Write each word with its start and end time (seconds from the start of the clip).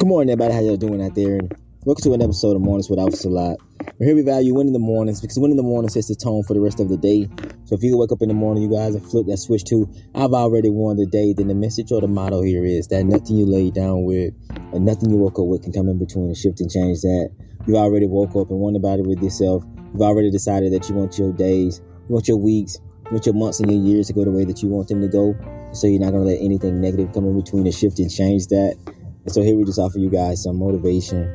Good 0.00 0.08
morning, 0.08 0.32
everybody. 0.32 0.54
How 0.54 0.60
y'all 0.60 0.78
doing 0.78 1.04
out 1.04 1.14
there? 1.14 1.34
And 1.34 1.54
welcome 1.84 2.02
to 2.04 2.14
an 2.14 2.22
episode 2.22 2.56
of 2.56 2.62
Mornings 2.62 2.88
with 2.88 2.98
Officer 2.98 3.28
Lot. 3.28 3.58
We're 3.98 4.06
here 4.06 4.16
we 4.16 4.22
value 4.22 4.54
winning 4.54 4.72
the 4.72 4.78
mornings 4.78 5.20
because 5.20 5.38
winning 5.38 5.58
the 5.58 5.62
morning 5.62 5.90
sets 5.90 6.08
the 6.08 6.16
tone 6.16 6.42
for 6.42 6.54
the 6.54 6.60
rest 6.60 6.80
of 6.80 6.88
the 6.88 6.96
day. 6.96 7.28
So 7.66 7.74
if 7.76 7.82
you 7.82 7.98
wake 7.98 8.10
up 8.10 8.22
in 8.22 8.28
the 8.28 8.34
morning, 8.34 8.62
you 8.62 8.72
guys, 8.72 8.94
and 8.94 9.04
flip 9.04 9.26
that 9.26 9.36
switch 9.36 9.62
to 9.64 9.92
I've 10.14 10.32
already 10.32 10.70
won 10.70 10.96
the 10.96 11.04
day, 11.04 11.34
then 11.34 11.48
the 11.48 11.54
message 11.54 11.92
or 11.92 12.00
the 12.00 12.08
motto 12.08 12.40
here 12.40 12.64
is 12.64 12.88
that 12.88 13.04
nothing 13.04 13.36
you 13.36 13.44
lay 13.44 13.70
down 13.70 14.04
with 14.04 14.32
and 14.72 14.86
nothing 14.86 15.10
you 15.10 15.18
woke 15.18 15.38
up 15.38 15.44
with 15.44 15.64
can 15.64 15.72
come 15.76 15.90
in 15.90 15.98
between 15.98 16.32
and 16.32 16.36
shift 16.36 16.62
and 16.62 16.70
change 16.70 17.02
that. 17.02 17.28
You've 17.66 17.76
already 17.76 18.06
woke 18.06 18.34
up 18.36 18.48
and 18.48 18.58
won 18.58 18.76
about 18.76 19.00
it 19.00 19.06
with 19.06 19.20
yourself. 19.20 19.64
You've 19.92 20.00
already 20.00 20.30
decided 20.30 20.72
that 20.72 20.88
you 20.88 20.94
want 20.94 21.18
your 21.18 21.34
days, 21.34 21.82
you 22.08 22.14
want 22.14 22.26
your 22.26 22.40
weeks, 22.40 22.80
you 23.04 23.10
want 23.20 23.26
your 23.26 23.34
months 23.34 23.60
and 23.60 23.70
your 23.70 23.84
years 23.84 24.06
to 24.06 24.14
go 24.14 24.24
the 24.24 24.32
way 24.32 24.46
that 24.46 24.62
you 24.62 24.70
want 24.70 24.88
them 24.88 25.02
to 25.02 25.08
go. 25.08 25.36
So 25.76 25.88
you're 25.88 26.00
not 26.00 26.16
going 26.16 26.24
to 26.24 26.30
let 26.32 26.40
anything 26.40 26.80
negative 26.80 27.12
come 27.12 27.26
in 27.26 27.36
between 27.36 27.66
and 27.66 27.74
shift 27.74 27.98
and 27.98 28.10
change 28.10 28.46
that. 28.48 28.80
And 29.24 29.32
so 29.32 29.42
here 29.42 29.56
we 29.56 29.64
just 29.64 29.78
offer 29.78 29.98
you 29.98 30.10
guys 30.10 30.42
some 30.42 30.58
motivation, 30.58 31.28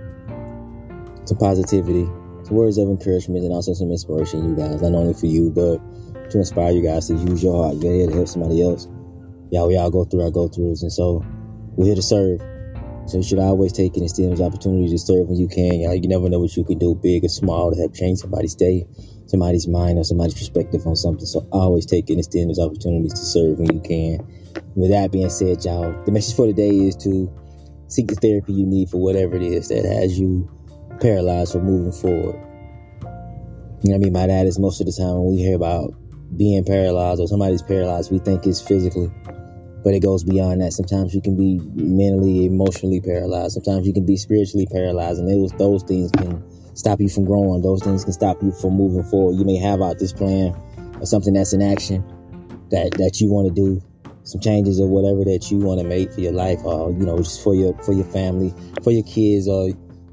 some 1.26 1.38
positivity, 1.38 2.06
some 2.44 2.58
words 2.58 2.78
of 2.78 2.88
encouragement, 2.88 3.44
and 3.44 3.54
also 3.54 3.74
some 3.74 3.92
inspiration, 3.92 4.50
you 4.50 4.56
guys. 4.56 4.82
Not 4.82 4.94
only 4.94 5.14
for 5.14 5.28
you, 5.28 5.52
but 5.52 5.78
to 6.32 6.38
inspire 6.40 6.72
you 6.72 6.84
guys 6.84 7.08
to 7.08 7.14
use 7.14 7.44
your 7.44 7.64
heart, 7.64 7.84
your 7.84 7.94
head 7.94 8.10
to 8.10 8.16
help 8.16 8.28
somebody 8.28 8.64
else. 8.64 8.88
Yeah, 9.52 9.64
we 9.66 9.78
all 9.78 9.92
go 9.92 10.06
through 10.06 10.24
our 10.24 10.32
go 10.32 10.48
throughs, 10.48 10.82
and 10.82 10.92
so 10.92 11.24
we're 11.76 11.86
here 11.86 11.96
to 11.96 12.02
serve. 12.02 12.42
So 13.08 13.18
you 13.18 13.24
should 13.24 13.38
always 13.38 13.72
take 13.72 13.94
and 13.96 14.04
extend 14.04 14.32
those 14.32 14.42
opportunities 14.42 14.92
to 14.92 14.98
serve 14.98 15.28
when 15.28 15.38
you 15.38 15.48
can. 15.48 15.80
Y'all, 15.80 15.94
you 15.94 16.08
never 16.08 16.28
know 16.28 16.40
what 16.40 16.58
you 16.58 16.64
can 16.64 16.80
do, 16.80 16.96
big 16.96 17.24
or 17.24 17.30
small, 17.30 17.72
to 17.72 17.78
help 17.78 17.94
change 17.94 18.18
somebody's 18.18 18.56
day, 18.56 18.88
somebody's 19.28 19.68
mind, 19.68 20.00
or 20.00 20.04
somebody's 20.04 20.34
perspective 20.34 20.88
on 20.88 20.96
something. 20.96 21.28
So 21.28 21.48
always 21.52 21.86
take 21.86 22.10
and 22.10 22.18
extend 22.18 22.50
those 22.50 22.58
opportunities 22.58 23.14
to 23.14 23.20
serve 23.20 23.60
when 23.60 23.72
you 23.72 23.80
can. 23.80 24.26
With 24.74 24.90
that 24.90 25.12
being 25.12 25.30
said, 25.30 25.64
y'all, 25.64 25.94
the 26.06 26.12
message 26.12 26.36
for 26.36 26.48
today 26.48 26.72
is 26.72 26.96
to 26.98 27.32
seek 27.96 28.08
the 28.08 28.16
therapy 28.16 28.54
you 28.54 28.66
need 28.66 28.90
for 28.90 28.98
whatever 29.02 29.36
it 29.36 29.42
is 29.42 29.70
that 29.70 29.86
has 29.86 30.20
you 30.20 30.50
paralyzed 31.00 31.54
from 31.54 31.64
moving 31.64 31.92
forward. 31.92 32.36
You 33.84 33.92
know 33.92 33.96
what 33.96 33.96
I 33.96 33.98
mean 34.00 34.14
by 34.14 34.28
that 34.28 34.46
is 34.46 34.60
most 34.60 34.82
of 34.82 34.88
the 34.88 34.94
time 34.94 35.16
when 35.16 35.36
we 35.36 35.38
hear 35.38 35.56
about 35.56 35.94
being 36.36 36.64
paralyzed 36.66 37.22
or 37.22 37.28
somebody's 37.28 37.62
paralyzed, 37.62 38.12
we 38.12 38.20
think 38.20 38.46
it's 38.46 38.62
physically, 38.62 39.12
but 39.84 39.94
it 39.94 40.02
goes 40.02 40.24
beyond 40.24 40.62
that. 40.62 40.74
Sometimes 40.74 41.14
you 41.14 41.22
can 41.22 41.38
be 41.38 41.60
mentally, 41.76 42.46
emotionally 42.46 43.00
paralyzed. 43.00 43.54
Sometimes 43.54 43.88
you 43.88 43.94
can 43.94 44.06
be 44.06 44.18
spiritually 44.18 44.68
paralyzed, 44.72 45.20
and 45.20 45.30
those 45.30 45.52
those 45.54 45.84
things 45.84 46.12
can 46.12 46.44
stop 46.76 47.00
you 47.00 47.08
from 47.08 47.26
growing. 47.26 47.62
Those 47.62 47.84
things 47.84 48.04
can 48.04 48.14
stop 48.14 48.42
you 48.42 48.52
from 48.52 48.74
moving 48.74 49.04
forward. 49.04 49.38
You 49.38 49.46
may 49.46 49.58
have 49.58 49.82
out 49.82 50.00
this 50.00 50.12
plan 50.12 50.56
or 51.00 51.06
something 51.06 51.34
that's 51.34 51.54
in 51.54 51.62
action 51.62 52.04
that 52.72 52.92
that 52.98 53.22
you 53.22 53.32
want 53.32 53.48
to 53.48 53.54
do, 53.54 53.82
some 54.26 54.42
changes 54.42 54.80
or 54.80 54.88
whatever 54.88 55.24
that 55.24 55.52
you 55.52 55.60
want 55.60 55.80
to 55.80 55.88
make 55.88 56.12
for 56.12 56.20
your 56.20 56.34
life, 56.34 56.60
or 56.66 56.92
you 56.92 57.06
know, 57.06 57.18
just 57.18 57.44
for 57.44 57.56
your 57.56 57.78
for 57.84 57.94
your 57.94 58.06
family, 58.06 58.54
for 58.84 58.92
your 58.92 59.04
kids, 59.04 59.48
or 59.48 59.70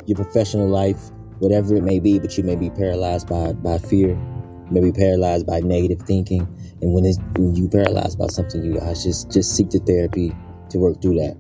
your 0.07 0.17
professional 0.17 0.69
life, 0.69 1.11
whatever 1.39 1.75
it 1.75 1.83
may 1.83 1.99
be. 1.99 2.19
But 2.19 2.37
you 2.37 2.45
may 2.45 2.55
be 2.55 2.71
paralyzed 2.71 3.29
by 3.29 3.53
by 3.55 3.79
fear, 3.79 4.11
you 4.11 4.69
may 4.71 4.81
be 4.81 4.93
paralyzed 4.93 5.47
by 5.47 5.61
negative 5.61 6.03
thinking, 6.03 6.47
and 6.83 6.93
when 6.93 7.05
it's 7.05 7.19
when 7.37 7.57
you 7.57 7.69
paralyzed 7.69 8.19
by 8.19 8.27
something, 8.27 8.63
you 8.63 8.79
guys 8.79 9.03
just 9.03 9.33
just 9.33 9.57
seek 9.57 9.71
the 9.71 9.79
therapy 9.79 10.37
to 10.71 10.79
work 10.79 11.01
through 11.01 11.15
that. 11.15 11.37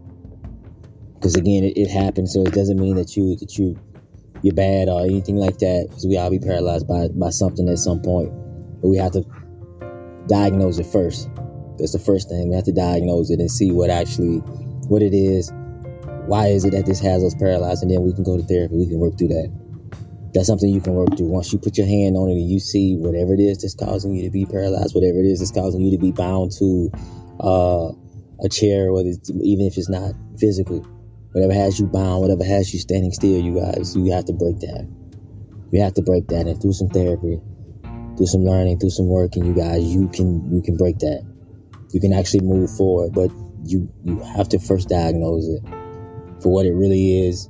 Because 1.14 1.36
again, 1.36 1.64
it, 1.64 1.76
it 1.76 1.90
happens, 1.90 2.32
so 2.32 2.42
it 2.42 2.52
doesn't 2.54 2.80
mean 2.80 2.96
that 2.96 3.16
you 3.16 3.36
that 3.36 3.58
you 3.58 3.78
you're 4.40 4.54
bad 4.54 4.88
or 4.88 5.02
anything 5.02 5.36
like 5.36 5.58
that. 5.58 5.86
Because 5.88 6.06
we 6.06 6.16
all 6.16 6.30
be 6.30 6.38
paralyzed 6.38 6.88
by 6.88 7.08
by 7.08 7.28
something 7.28 7.68
at 7.68 7.78
some 7.78 8.00
point, 8.00 8.32
but 8.80 8.88
we 8.88 8.96
have 8.96 9.12
to 9.12 9.24
diagnose 10.26 10.78
it 10.78 10.86
first. 10.86 11.28
That's 11.78 11.92
the 11.92 11.98
first 11.98 12.28
thing. 12.28 12.50
We 12.50 12.56
have 12.56 12.64
to 12.64 12.72
diagnose 12.72 13.30
it 13.30 13.40
and 13.40 13.50
see 13.50 13.72
what 13.72 13.90
actually, 13.90 14.38
what 14.88 15.02
it 15.02 15.14
is. 15.14 15.50
Why 16.26 16.48
is 16.48 16.64
it 16.64 16.72
that 16.72 16.86
this 16.86 17.00
has 17.00 17.24
us 17.24 17.34
paralyzed? 17.34 17.82
And 17.82 17.90
then 17.90 18.02
we 18.02 18.12
can 18.12 18.22
go 18.22 18.36
to 18.36 18.42
therapy. 18.42 18.76
We 18.76 18.86
can 18.86 18.98
work 18.98 19.18
through 19.18 19.28
that. 19.28 19.50
That's 20.34 20.46
something 20.46 20.68
you 20.68 20.80
can 20.80 20.94
work 20.94 21.16
through. 21.16 21.26
Once 21.26 21.52
you 21.52 21.58
put 21.58 21.76
your 21.76 21.86
hand 21.86 22.16
on 22.16 22.28
it 22.28 22.40
and 22.40 22.48
you 22.48 22.60
see 22.60 22.96
whatever 22.96 23.34
it 23.34 23.40
is 23.40 23.60
that's 23.60 23.74
causing 23.74 24.14
you 24.14 24.24
to 24.24 24.30
be 24.30 24.46
paralyzed, 24.46 24.94
whatever 24.94 25.18
it 25.18 25.26
is 25.26 25.40
that's 25.40 25.52
causing 25.52 25.80
you 25.80 25.90
to 25.90 25.98
be 25.98 26.12
bound 26.12 26.52
to 26.58 26.90
uh, 27.40 27.92
a 28.42 28.48
chair, 28.48 28.92
whether 28.92 29.10
even 29.42 29.66
if 29.66 29.76
it's 29.76 29.90
not 29.90 30.14
physically, 30.38 30.80
whatever 31.32 31.52
has 31.52 31.78
you 31.78 31.86
bound, 31.86 32.22
whatever 32.22 32.44
has 32.44 32.72
you 32.72 32.80
standing 32.80 33.12
still, 33.12 33.40
you 33.40 33.60
guys, 33.60 33.96
you 33.96 34.12
have 34.12 34.24
to 34.24 34.32
break 34.32 34.60
that. 34.60 34.88
You 35.70 35.82
have 35.82 35.94
to 35.94 36.02
break 36.02 36.28
that, 36.28 36.46
and 36.46 36.60
through 36.60 36.74
some 36.74 36.88
therapy, 36.88 37.40
through 38.16 38.26
some 38.26 38.44
learning, 38.44 38.78
through 38.78 38.90
some 38.90 39.08
working, 39.08 39.44
you 39.44 39.54
guys, 39.54 39.84
you 39.84 40.08
can 40.08 40.52
you 40.52 40.62
can 40.62 40.76
break 40.76 40.98
that 41.00 41.31
you 41.92 42.00
can 42.00 42.12
actually 42.12 42.40
move 42.40 42.70
forward, 42.76 43.12
but 43.12 43.30
you 43.64 43.88
you 44.04 44.18
have 44.36 44.48
to 44.50 44.58
first 44.58 44.88
diagnose 44.88 45.46
it 45.46 45.62
for 46.40 46.52
what 46.52 46.66
it 46.66 46.72
really 46.72 47.26
is. 47.26 47.48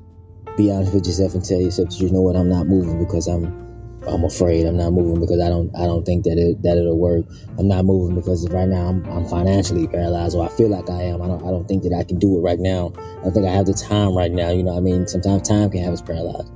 Be 0.56 0.70
honest 0.70 0.92
with 0.92 1.06
yourself 1.06 1.34
and 1.34 1.44
tell 1.44 1.60
yourself 1.60 1.88
you 1.92 2.10
know 2.10 2.20
what 2.20 2.36
I'm 2.36 2.48
not 2.48 2.66
moving 2.66 3.02
because 3.02 3.26
I'm 3.26 3.62
I'm 4.06 4.24
afraid. 4.24 4.66
I'm 4.66 4.76
not 4.76 4.92
moving 4.92 5.20
because 5.20 5.40
I 5.40 5.48
don't 5.48 5.74
I 5.76 5.86
don't 5.86 6.04
think 6.04 6.24
that 6.24 6.36
it 6.36 6.62
that 6.62 6.76
it'll 6.76 6.98
work. 6.98 7.24
I'm 7.58 7.68
not 7.68 7.84
moving 7.84 8.16
because 8.16 8.46
right 8.50 8.68
now 8.68 8.88
I'm, 8.88 9.04
I'm 9.06 9.24
financially 9.26 9.86
paralyzed 9.86 10.36
or 10.36 10.44
I 10.44 10.48
feel 10.48 10.68
like 10.68 10.90
I 10.90 11.02
am. 11.04 11.22
I 11.22 11.28
don't 11.28 11.42
I 11.42 11.50
don't 11.50 11.66
think 11.66 11.84
that 11.84 11.94
I 11.94 12.04
can 12.04 12.18
do 12.18 12.36
it 12.36 12.40
right 12.40 12.58
now. 12.58 12.92
I 12.96 13.22
don't 13.22 13.32
think 13.32 13.46
I 13.46 13.52
have 13.52 13.66
the 13.66 13.74
time 13.74 14.14
right 14.16 14.32
now. 14.32 14.50
You 14.50 14.64
know 14.64 14.76
I 14.76 14.80
mean? 14.80 15.06
Sometimes 15.06 15.48
time 15.48 15.70
can 15.70 15.84
have 15.84 15.92
us 15.92 16.02
paralyzed. 16.02 16.50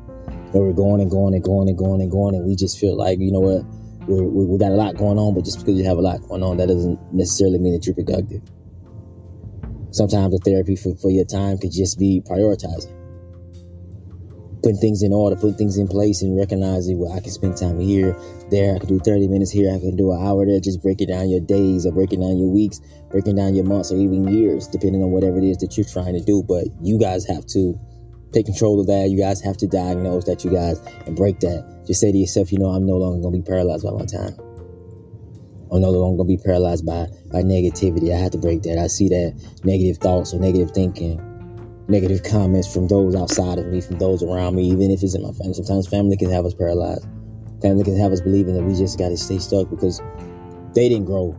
But 0.53 0.63
we're 0.63 0.73
going 0.73 1.01
and 1.01 1.11
going 1.11 1.35
and 1.35 1.43
going 1.43 1.69
and 1.69 1.79
going 1.79 2.01
and 2.01 2.11
going 2.11 2.35
and 2.35 2.47
we 2.47 2.57
just 2.57 2.79
feel 2.79 2.97
like, 2.97 3.19
you 3.19 3.33
know 3.33 3.41
what, 3.41 3.65
we 4.09 4.47
we 4.47 4.59
got 4.59 4.73
a 4.73 4.75
lot 4.75 4.97
going 4.97 5.19
on, 5.19 5.35
but 5.35 5.45
just 5.45 5.59
because 5.59 5.77
you 5.79 5.85
have 5.85 5.99
a 5.99 6.03
lot 6.03 6.21
going 6.29 6.43
on, 6.43 6.57
that 6.59 6.69
doesn't 6.69 6.99
necessarily 7.13 7.59
mean 7.59 7.73
that 7.73 7.87
you're 7.87 7.95
productive. 7.95 8.43
Sometimes 9.91 10.33
the 10.33 10.39
therapy 10.45 10.77
for, 10.77 10.95
for 10.97 11.11
your 11.11 11.25
time 11.25 11.59
could 11.59 11.73
just 11.73 11.99
be 11.99 12.21
prioritizing, 12.21 12.93
putting 14.63 14.77
things 14.77 15.03
in 15.03 15.13
order, 15.13 15.37
putting 15.37 15.57
things 15.57 15.79
in 15.79 15.89
place, 15.89 16.23
and 16.23 16.37
recognizing, 16.37 16.99
well, 16.99 17.13
I 17.13 17.21
can 17.21 17.31
spend 17.31 17.57
time 17.57 17.81
here, 17.81 18.15
there, 18.51 18.77
I 18.77 18.79
can 18.79 18.89
do 18.89 19.01
30 19.01 19.29
minutes 19.29 19.51
here, 19.51 19.73
I 19.75 19.79
can 19.79 19.97
do 19.97 20.13
an 20.13 20.23
hour 20.23 20.45
there, 20.45 20.61
just 20.61 20.83
breaking 20.83 21.09
down 21.09 21.31
your 21.31 21.41
days 21.41 21.87
or 21.87 21.93
breaking 21.93 22.21
down 22.21 22.37
your 22.39 22.51
weeks, 22.51 22.81
breaking 23.11 23.37
down 23.37 23.55
your 23.55 23.65
months 23.65 23.91
or 23.91 23.97
even 23.97 24.29
years, 24.29 24.69
depending 24.69 25.03
on 25.03 25.11
whatever 25.11 25.39
it 25.39 25.45
is 25.45 25.57
that 25.59 25.77
you're 25.77 25.87
trying 25.87 26.13
to 26.13 26.21
do. 26.21 26.43
But 26.43 26.67
you 26.83 26.99
guys 26.99 27.27
have 27.27 27.47
to 27.57 27.81
take 28.37 28.47
control 28.47 28.81
of 28.81 28.87
that. 28.87 29.09
You 29.09 29.19
guys 29.19 29.41
have 29.41 29.57
to 29.59 29.67
diagnose 29.67 30.25
that, 30.25 30.45
you 30.45 30.51
guys, 30.51 30.79
and 31.07 31.17
break 31.17 31.41
that. 31.41 31.65
Just 31.87 32.01
say 32.01 32.13
to 32.13 32.19
yourself, 32.19 32.53
you 32.53 32.59
know, 32.59 32.67
I'm 32.67 32.85
no 32.85 32.97
longer 32.97 33.23
going 33.23 33.35
to 33.35 33.41
be 33.41 33.47
paralyzed 33.47 33.85
by 33.85 33.93
my 33.93 34.05
time. 34.05 34.37
I'm 35.73 35.81
no 35.81 35.91
longer 35.91 36.23
going 36.23 36.29
to 36.29 36.37
be 36.37 36.43
paralyzed 36.45 36.85
by, 36.85 37.07
by 37.33 37.43
negativity. 37.43 38.15
I 38.15 38.19
have 38.19 38.33
to 38.33 38.39
break 38.39 38.63
that. 38.63 38.79
I 38.79 38.87
see 38.87 39.09
that 39.09 39.35
negative 39.65 39.97
thoughts 39.99 40.35
or 40.35 40.39
negative 40.39 40.71
thinking, 40.73 41.17
negative 41.89 42.23
comments 42.23 42.73
from 42.73 42.89
those 42.89 43.17
outside 43.17 43.59
of 43.59 43.67
me, 43.67 43.81
from 43.81 43.99
those 43.99 44.23
around 44.23 44.55
me, 44.55 44.69
even 44.69 44.91
if 44.91 45.03
it's 45.03 45.15
in 45.15 45.23
my 45.23 45.33
family. 45.33 45.55
Sometimes 45.55 45.89
family 45.89 46.17
can 46.17 46.31
have 46.31 46.45
us 46.45 46.55
paralyzed. 46.55 47.09
Family 47.63 47.85
can 47.85 47.99
have 47.99 48.13
us 48.13 48.21
believing 48.21 48.55
that 48.55 48.63
we 48.63 48.75
just 48.75 48.99
got 48.99 49.09
to 49.09 49.17
stay 49.17 49.39
stuck 49.39 49.71
because 49.71 50.01
they 50.75 50.89
didn't 50.89 51.07
grow 51.07 51.33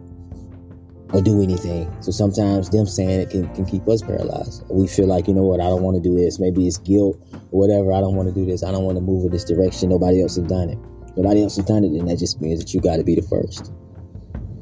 or 1.14 1.22
do 1.22 1.42
anything. 1.42 1.90
So 2.02 2.12
sometimes 2.12 2.70
them 2.70 2.86
saying 2.86 3.22
it 3.22 3.30
can, 3.30 3.54
can 3.56 3.66
keep 3.66 3.88
us 3.88 4.02
paralyzed. 4.02 4.64
We 4.70 4.88
feel 4.88 5.08
like, 5.08 5.28
you 5.28 5.34
know 5.34 5.44
what, 5.44 5.62
I 5.62 5.66
don't 5.66 5.82
want 5.82 5.96
to 5.96 6.04
do 6.04 6.18
this. 6.18 6.40
Maybe 6.40 6.68
it's 6.68 6.78
guilt 6.78 7.18
or 7.52 7.60
whatever. 7.60 7.94
I 7.94 8.02
don't 8.02 8.16
want 8.16 8.28
to 8.30 8.36
do 8.36 8.46
this. 8.46 8.64
I 8.64 8.72
don't 8.72 8.84
want 8.84 8.98
to 8.98 9.02
move 9.02 9.26
in 9.26 9.32
this 9.32 9.46
direction. 9.46 9.90
Nobody 9.90 10.22
else 10.22 10.36
has 10.36 10.48
done 10.48 10.70
it. 10.70 10.78
Nobody 11.16 11.44
else 11.44 11.56
has 11.56 11.66
done 11.66 11.84
it. 11.84 11.92
And 11.92 12.08
that 12.10 12.20
just 12.20 12.42
means 12.42 12.60
that 12.60 12.74
you 12.74 12.82
got 12.82 12.98
to 12.98 13.04
be 13.04 13.16
the 13.16 13.24
first. 13.24 13.72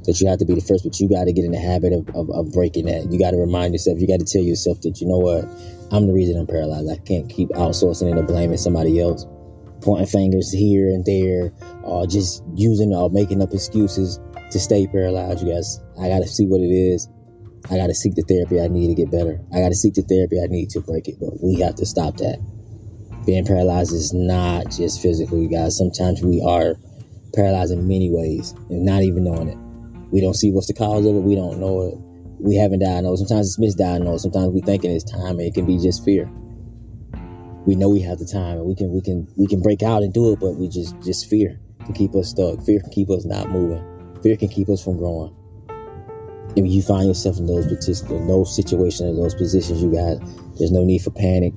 That 0.05 0.22
you 0.22 0.29
have 0.29 0.38
to 0.38 0.45
be 0.45 0.53
the 0.53 0.61
first, 0.61 0.84
but 0.84 1.00
you 1.00 1.09
got 1.09 1.25
to 1.25 1.34
get 1.34 1.45
in 1.45 1.51
the 1.51 1.59
habit 1.59 1.91
of, 1.91 2.07
of, 2.13 2.29
of 2.29 2.53
breaking 2.53 2.85
that. 2.85 3.11
You 3.11 3.17
got 3.17 3.31
to 3.31 3.38
remind 3.38 3.73
yourself, 3.73 4.00
you 4.00 4.07
got 4.07 4.19
to 4.19 4.25
tell 4.25 4.44
yourself 4.44 4.81
that, 4.81 5.01
you 5.01 5.07
know 5.07 5.17
what, 5.17 5.45
I'm 5.91 6.05
the 6.05 6.13
reason 6.13 6.38
I'm 6.38 6.45
paralyzed. 6.45 6.89
I 6.89 7.01
can't 7.03 7.28
keep 7.28 7.50
outsourcing 7.57 8.16
and 8.16 8.28
blaming 8.28 8.57
somebody 8.57 9.01
else, 9.01 9.25
pointing 9.81 10.05
fingers 10.05 10.51
here 10.53 10.89
and 10.89 11.03
there, 11.05 11.51
or 11.85 12.07
just 12.07 12.44
using 12.56 12.94
or 12.94 13.09
making 13.09 13.41
up 13.41 13.53
excuses 13.53 14.19
to 14.51 14.59
stay 14.59 14.88
paralyzed, 14.88 15.46
you 15.46 15.53
guys. 15.53 15.79
I 16.01 16.09
got 16.09 16.19
to 16.19 16.28
see 16.28 16.46
what 16.46 16.62
it 16.62 16.73
is. 16.73 17.07
I 17.69 17.78
got 17.78 17.88
to 17.88 17.96
seek 17.96 18.16
the 18.16 18.23
therapy 18.23 18.59
I 18.62 18.68
need 18.68 18.87
to 18.87 18.96
get 18.96 19.11
better. 19.11 19.40
I 19.53 19.61
got 19.61 19.70
to 19.70 19.76
seek 19.76 19.93
the 19.93 20.02
therapy 20.02 20.41
I 20.41 20.47
need 20.47 20.70
to 20.72 20.82
break 20.82 21.08
it. 21.08 21.16
But 21.20 21.41
we 21.41 21.59
have 21.61 21.76
to 21.76 21.85
stop 21.85 22.17
that. 22.17 22.40
Being 23.26 23.46
paralyzed 23.46 23.93
is 23.93 24.14
not 24.14 24.70
just 24.70 25.02
physical, 25.02 25.41
you 25.41 25.49
guys. 25.49 25.78
Sometimes 25.78 26.22
we 26.22 26.41
are 26.46 26.76
paralyzed 27.34 27.72
in 27.72 27.87
many 27.87 28.11
ways 28.11 28.52
and 28.70 28.85
not 28.85 29.02
even 29.02 29.23
knowing 29.23 29.49
it. 29.49 29.58
We 30.11 30.22
don't 30.22 30.35
see 30.35 30.52
what's 30.52 30.67
the 30.67 30.73
cause 30.73 31.05
of 31.05 31.16
it. 31.16 31.22
We 31.22 31.35
don't 31.35 31.59
know 31.59 31.82
it. 31.82 31.96
We 32.40 32.55
haven't 32.55 32.79
diagnosed. 32.79 33.28
Sometimes 33.28 33.58
it's 33.58 33.76
misdiagnosed. 33.76 34.20
Sometimes 34.20 34.49
we 34.49 34.61
thinking 34.61 34.91
it's 34.91 35.09
time 35.09 35.40
and 35.40 35.41
it 35.41 35.53
can 35.53 35.66
be 35.66 35.79
just 35.79 36.05
fear. 36.05 36.29
We 37.66 37.76
know 37.76 37.90
we 37.90 38.02
have 38.02 38.20
the 38.20 38.29
time 38.32 38.58
and 38.58 38.66
we 38.66 38.76
can 38.76 38.91
we 38.91 39.02
can 39.02 39.28
we 39.37 39.47
can 39.47 39.61
break 39.61 39.82
out 39.82 40.03
and 40.03 40.14
do 40.14 40.34
it, 40.34 40.40
but 40.40 40.53
we 40.53 40.70
just 40.70 40.93
just 41.02 41.28
fear 41.28 41.59
can 41.85 41.93
keep 41.96 42.16
us 42.16 42.29
stuck. 42.29 42.61
Fear 42.64 42.82
can 42.82 42.91
keep 42.91 43.09
us 43.09 43.26
not 43.26 43.49
moving. 43.49 43.84
Fear 44.23 44.37
can 44.37 44.49
keep 44.49 44.70
us 44.70 44.84
from 44.84 44.97
growing. 44.97 45.35
If 46.55 46.66
you 46.66 46.82
find 46.82 47.08
yourself 47.08 47.37
in 47.37 47.47
those 47.47 47.67
those 47.67 48.55
situations, 48.55 49.09
in 49.09 49.17
those 49.17 49.35
positions, 49.35 49.84
you 49.84 49.91
guys, 49.93 50.20
there's 50.58 50.72
no 50.72 50.84
need 50.84 50.99
for 51.02 51.11
panic. 51.11 51.53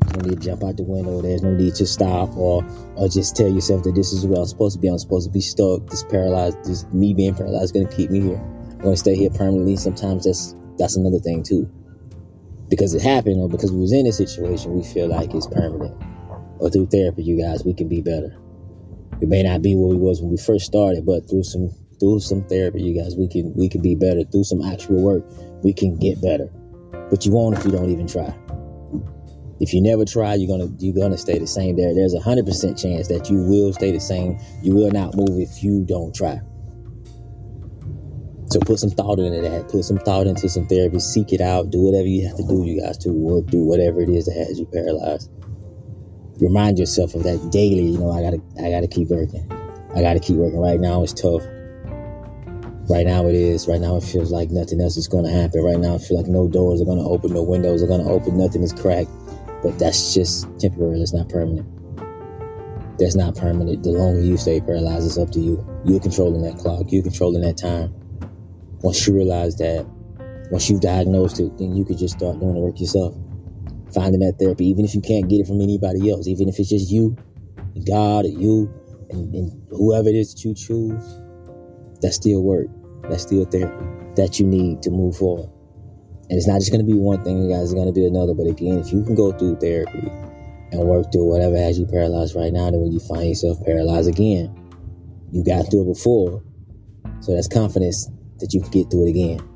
There's 0.00 0.16
no 0.16 0.30
need 0.30 0.40
to 0.42 0.48
jump 0.48 0.64
out 0.64 0.76
the 0.76 0.84
window. 0.84 1.22
There's 1.22 1.42
no 1.42 1.52
need 1.52 1.74
to 1.76 1.86
stop 1.86 2.36
or 2.36 2.64
or 2.96 3.08
just 3.08 3.36
tell 3.36 3.48
yourself 3.48 3.84
that 3.84 3.94
this 3.94 4.12
is 4.12 4.26
where 4.26 4.40
I'm 4.40 4.46
supposed 4.46 4.76
to 4.76 4.80
be. 4.80 4.88
I'm 4.88 4.98
supposed 4.98 5.28
to 5.28 5.32
be 5.32 5.40
stuck. 5.40 5.88
This 5.90 6.04
paralyzed, 6.04 6.64
this 6.64 6.84
me 6.92 7.14
being 7.14 7.34
paralyzed 7.34 7.64
is 7.64 7.72
gonna 7.72 7.96
keep 7.96 8.10
me 8.10 8.20
here. 8.20 8.42
I'm 8.72 8.78
gonna 8.82 8.96
stay 8.96 9.16
here 9.16 9.30
permanently. 9.30 9.76
Sometimes 9.76 10.24
that's 10.24 10.54
that's 10.78 10.96
another 10.96 11.20
thing 11.20 11.42
too. 11.42 11.68
because 12.68 12.94
it 12.94 13.02
happened 13.02 13.40
or 13.40 13.48
because 13.48 13.72
we 13.72 13.80
was 13.80 13.92
in 13.92 14.06
a 14.06 14.12
situation, 14.12 14.74
we 14.74 14.82
feel 14.84 15.08
like 15.08 15.34
it's 15.34 15.46
permanent. 15.46 15.96
Or 16.58 16.70
through 16.70 16.86
therapy, 16.86 17.22
you 17.22 17.40
guys, 17.40 17.64
we 17.64 17.74
can 17.74 17.88
be 17.88 18.02
better. 18.02 18.36
We 19.20 19.26
may 19.26 19.42
not 19.42 19.62
be 19.62 19.74
where 19.74 19.88
we 19.88 19.96
was 19.96 20.20
when 20.20 20.30
we 20.30 20.36
first 20.36 20.66
started, 20.66 21.06
but 21.06 21.28
through 21.28 21.44
some 21.44 21.70
through 21.98 22.20
some 22.20 22.42
therapy, 22.44 22.82
you 22.82 23.00
guys, 23.00 23.16
we 23.16 23.28
can 23.28 23.54
we 23.54 23.68
can 23.68 23.80
be 23.80 23.94
better. 23.94 24.22
Through 24.24 24.44
some 24.44 24.62
actual 24.62 25.02
work, 25.02 25.24
we 25.62 25.72
can 25.72 25.98
get 25.98 26.20
better. 26.20 26.48
But 27.10 27.24
you 27.24 27.32
won't 27.32 27.56
if 27.56 27.64
you 27.64 27.70
don't 27.70 27.90
even 27.90 28.06
try. 28.06 28.34
If 29.58 29.72
you 29.72 29.80
never 29.80 30.04
try, 30.04 30.34
you're 30.34 30.48
gonna 30.48 30.70
you're 30.78 30.94
gonna 30.94 31.16
stay 31.16 31.38
the 31.38 31.46
same. 31.46 31.76
There, 31.76 31.94
there's 31.94 32.14
a 32.14 32.20
hundred 32.20 32.46
percent 32.46 32.76
chance 32.76 33.08
that 33.08 33.30
you 33.30 33.38
will 33.38 33.72
stay 33.72 33.90
the 33.90 34.00
same. 34.00 34.38
You 34.62 34.74
will 34.74 34.90
not 34.90 35.16
move 35.16 35.40
if 35.40 35.62
you 35.62 35.84
don't 35.84 36.14
try. 36.14 36.40
So 38.50 38.60
put 38.60 38.78
some 38.78 38.90
thought 38.90 39.18
into 39.18 39.40
that. 39.40 39.68
Put 39.68 39.84
some 39.84 39.98
thought 39.98 40.26
into 40.26 40.48
some 40.48 40.66
therapy. 40.66 41.00
Seek 41.00 41.32
it 41.32 41.40
out. 41.40 41.70
Do 41.70 41.80
whatever 41.80 42.06
you 42.06 42.26
have 42.28 42.36
to 42.36 42.44
do, 42.44 42.64
you 42.64 42.80
guys, 42.80 42.98
to 42.98 43.10
work. 43.10 43.46
Do 43.46 43.64
whatever 43.64 44.02
it 44.02 44.08
is 44.08 44.26
that 44.26 44.36
has 44.36 44.60
you 44.60 44.66
paralyzed. 44.66 45.30
Remind 46.40 46.78
yourself 46.78 47.14
of 47.14 47.22
that 47.22 47.50
daily. 47.50 47.84
You 47.84 47.98
know, 47.98 48.10
I 48.10 48.22
gotta 48.22 48.40
I 48.62 48.70
gotta 48.70 48.88
keep 48.88 49.08
working. 49.08 49.50
I 49.94 50.02
gotta 50.02 50.20
keep 50.20 50.36
working. 50.36 50.60
Right 50.60 50.80
now 50.80 51.02
it's 51.02 51.14
tough. 51.14 51.42
Right 52.88 53.06
now 53.06 53.26
it 53.26 53.34
is. 53.34 53.66
Right 53.66 53.80
now 53.80 53.96
it 53.96 54.02
feels 54.02 54.30
like 54.30 54.50
nothing 54.50 54.80
else 54.80 54.96
is 54.96 55.08
gonna 55.08 55.30
happen. 55.30 55.62
Right 55.64 55.78
now 55.78 55.94
I 55.94 55.98
feel 55.98 56.16
like 56.18 56.26
no 56.26 56.46
doors 56.46 56.80
are 56.80 56.84
gonna 56.84 57.08
open, 57.08 57.32
no 57.32 57.42
windows 57.42 57.82
are 57.82 57.86
gonna 57.86 58.08
open, 58.08 58.36
nothing 58.36 58.62
is 58.62 58.72
cracked. 58.72 59.10
But 59.62 59.78
that's 59.78 60.14
just 60.14 60.46
temporary. 60.60 61.00
It's 61.00 61.14
not 61.14 61.28
permanent. 61.28 61.66
That's 62.98 63.16
not 63.16 63.34
permanent. 63.34 63.82
The 63.82 63.90
longer 63.90 64.20
you 64.20 64.36
stay 64.36 64.60
paralyzed, 64.60 65.06
it's 65.06 65.18
up 65.18 65.30
to 65.32 65.40
you. 65.40 65.66
You're 65.84 66.00
controlling 66.00 66.42
that 66.42 66.58
clock. 66.58 66.86
You're 66.88 67.02
controlling 67.02 67.42
that 67.42 67.56
time. 67.56 67.94
Once 68.80 69.06
you 69.06 69.14
realize 69.14 69.56
that, 69.56 69.86
once 70.50 70.70
you've 70.70 70.80
diagnosed 70.80 71.40
it, 71.40 71.58
then 71.58 71.74
you 71.74 71.84
could 71.84 71.98
just 71.98 72.18
start 72.18 72.38
doing 72.38 72.54
the 72.54 72.60
work 72.60 72.78
yourself. 72.78 73.14
Finding 73.96 74.20
that 74.20 74.36
therapy, 74.38 74.66
even 74.68 74.84
if 74.84 74.94
you 74.94 75.00
can't 75.00 75.26
get 75.28 75.40
it 75.40 75.46
from 75.46 75.62
anybody 75.62 76.10
else, 76.10 76.28
even 76.28 76.50
if 76.50 76.60
it's 76.60 76.68
just 76.68 76.90
you, 76.90 77.16
God, 77.88 78.26
or 78.26 78.28
you, 78.28 78.68
and, 79.08 79.34
and 79.34 79.66
whoever 79.70 80.10
it 80.10 80.14
is 80.14 80.34
that 80.34 80.44
you 80.44 80.54
choose, 80.54 81.02
that's 82.02 82.16
still 82.16 82.42
work. 82.42 82.68
That's 83.08 83.22
still 83.22 83.46
therapy 83.46 83.86
that 84.16 84.38
you 84.38 84.46
need 84.46 84.82
to 84.82 84.90
move 84.90 85.16
forward. 85.16 85.48
And 86.28 86.36
it's 86.36 86.46
not 86.46 86.60
just 86.60 86.72
going 86.72 86.84
to 86.84 86.92
be 86.92 86.98
one 86.98 87.24
thing, 87.24 87.42
you 87.42 87.48
guys. 87.48 87.64
It's 87.64 87.74
going 87.74 87.86
to 87.86 87.92
be 87.92 88.04
another. 88.04 88.34
But 88.34 88.48
again, 88.48 88.80
if 88.80 88.92
you 88.92 89.02
can 89.02 89.14
go 89.14 89.32
through 89.32 89.56
therapy 89.56 90.10
and 90.72 90.80
work 90.80 91.12
through 91.12 91.30
whatever 91.30 91.56
has 91.56 91.78
you 91.78 91.86
paralyzed 91.86 92.34
right 92.36 92.52
now, 92.52 92.70
then 92.70 92.80
when 92.80 92.92
you 92.92 93.00
find 93.00 93.28
yourself 93.28 93.64
paralyzed 93.64 94.08
again, 94.08 94.52
you 95.32 95.44
got 95.44 95.70
through 95.70 95.88
it 95.88 95.94
before. 95.94 96.42
So 97.20 97.34
that's 97.34 97.48
confidence 97.48 98.10
that 98.40 98.52
you 98.52 98.60
can 98.60 98.70
get 98.70 98.90
through 98.90 99.06
it 99.06 99.10
again. 99.10 99.55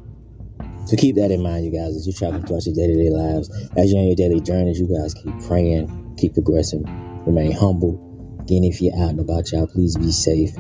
So 0.90 0.96
keep 0.96 1.14
that 1.22 1.30
in 1.30 1.40
mind, 1.40 1.64
you 1.64 1.70
guys, 1.70 1.94
as 1.94 2.04
you're 2.04 2.18
traveling 2.18 2.44
throughout 2.44 2.66
your 2.66 2.74
day-to-day 2.74 3.10
lives, 3.10 3.48
as 3.78 3.92
you're 3.92 4.00
on 4.00 4.08
your 4.08 4.16
daily 4.16 4.40
journeys, 4.40 4.80
you 4.80 4.90
guys 4.90 5.14
keep 5.14 5.38
praying, 5.46 5.86
keep 6.18 6.34
progressing, 6.34 6.82
remain 7.24 7.52
humble. 7.52 7.94
Again, 8.40 8.64
if 8.64 8.82
you're 8.82 8.96
out 8.98 9.10
and 9.10 9.20
about, 9.20 9.52
y'all, 9.52 9.68
please 9.68 9.96
be 9.96 10.10
safe. 10.10 10.50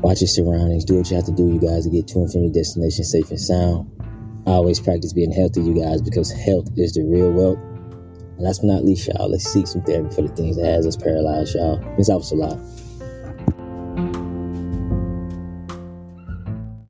Watch 0.00 0.22
your 0.22 0.28
surroundings. 0.28 0.86
Do 0.86 0.96
what 0.96 1.10
you 1.10 1.16
have 1.16 1.26
to 1.26 1.32
do, 1.32 1.52
you 1.52 1.60
guys, 1.60 1.84
to 1.84 1.90
get 1.90 2.08
to 2.08 2.20
and 2.20 2.32
from 2.32 2.44
your 2.44 2.52
destination 2.52 3.04
safe 3.04 3.28
and 3.28 3.38
sound. 3.38 3.90
Always 4.46 4.80
practice 4.80 5.12
being 5.12 5.32
healthy, 5.32 5.60
you 5.60 5.74
guys, 5.74 6.00
because 6.00 6.32
health 6.32 6.68
is 6.78 6.94
the 6.94 7.04
real 7.04 7.30
wealth. 7.30 7.58
And 7.58 8.40
last 8.40 8.62
but 8.62 8.68
not 8.68 8.86
least, 8.86 9.06
y'all, 9.06 9.30
let's 9.30 9.44
seek 9.44 9.66
some 9.66 9.82
therapy 9.82 10.14
for 10.14 10.22
the 10.22 10.34
things 10.34 10.56
that 10.56 10.64
has 10.64 10.86
us 10.86 10.96
paralyzed, 10.96 11.56
y'all. 11.56 11.76
This 11.98 12.08
helps 12.08 12.32
a 12.32 12.36
lot. 12.36 12.58